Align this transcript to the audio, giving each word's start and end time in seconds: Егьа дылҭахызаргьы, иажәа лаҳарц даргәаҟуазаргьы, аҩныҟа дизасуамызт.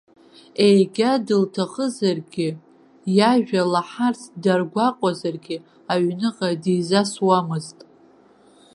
Егьа 0.79 1.11
дылҭахызаргьы, 1.25 2.49
иажәа 3.17 3.61
лаҳарц 3.71 4.21
даргәаҟуазаргьы, 4.43 5.57
аҩныҟа 5.93 6.49
дизасуамызт. 6.63 7.77